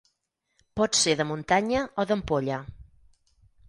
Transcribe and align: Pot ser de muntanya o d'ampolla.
Pot 0.81 0.97
ser 1.01 1.15
de 1.21 1.27
muntanya 1.33 1.85
o 2.05 2.09
d'ampolla. 2.13 2.63